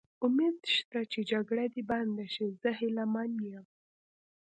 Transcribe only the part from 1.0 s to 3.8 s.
چې جګړه دې بنده شي، زه هیله من یم.